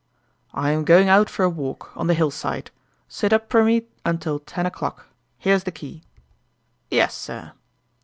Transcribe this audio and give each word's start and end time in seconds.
"I 0.55 0.71
am 0.71 0.83
going 0.83 1.09
out 1.09 1.29
for 1.29 1.43
a 1.45 1.47
walk 1.49 1.95
on 1.95 2.07
the 2.07 2.15
hillside 2.15 2.71
sit 3.07 3.31
up 3.31 3.51
for 3.51 3.63
me 3.63 3.85
until 4.03 4.39
ten 4.39 4.65
o'clock. 4.65 5.05
Here's 5.37 5.63
the 5.63 5.71
key." 5.71 6.01
"Yes, 6.89 7.13
sir." 7.13 7.51